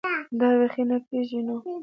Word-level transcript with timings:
دا 0.39 0.49
بېخي 0.59 0.83
نه 0.89 0.97
پېژنو. 1.07 1.55